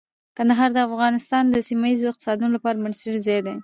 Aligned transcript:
کندهار 0.37 0.69
د 0.73 0.77
افغانستان 0.89 1.43
د 1.49 1.57
سیمه 1.69 1.87
ییزو 1.91 2.09
اقتصادونو 2.11 2.53
لپاره 2.57 2.81
بنسټیز 2.83 3.17
ځای 3.27 3.39
دی. 3.45 3.55